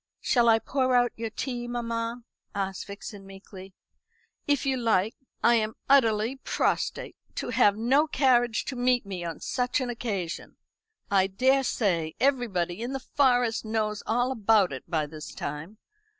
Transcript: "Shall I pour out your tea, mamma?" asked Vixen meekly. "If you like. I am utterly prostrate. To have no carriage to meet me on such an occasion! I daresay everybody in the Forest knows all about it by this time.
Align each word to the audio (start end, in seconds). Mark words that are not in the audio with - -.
"Shall 0.19 0.49
I 0.49 0.57
pour 0.57 0.95
out 0.95 1.11
your 1.15 1.29
tea, 1.29 1.67
mamma?" 1.67 2.23
asked 2.55 2.87
Vixen 2.87 3.23
meekly. 3.23 3.75
"If 4.47 4.65
you 4.65 4.75
like. 4.75 5.13
I 5.43 5.53
am 5.57 5.75
utterly 5.87 6.37
prostrate. 6.37 7.15
To 7.35 7.49
have 7.49 7.77
no 7.77 8.07
carriage 8.07 8.65
to 8.65 8.75
meet 8.75 9.05
me 9.05 9.23
on 9.23 9.39
such 9.39 9.79
an 9.79 9.91
occasion! 9.91 10.55
I 11.11 11.27
daresay 11.27 12.13
everybody 12.19 12.81
in 12.81 12.93
the 12.93 12.99
Forest 12.99 13.63
knows 13.63 14.01
all 14.07 14.31
about 14.31 14.73
it 14.73 14.89
by 14.89 15.05
this 15.05 15.35
time. 15.35 15.77